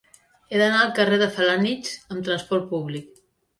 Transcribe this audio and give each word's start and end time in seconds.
He 0.55 0.61
d'anar 0.61 0.79
al 0.85 0.93
carrer 1.01 1.19
de 1.23 1.27
Felanitx 1.35 1.93
amb 2.17 2.27
trasport 2.31 2.69
públic. 2.75 3.25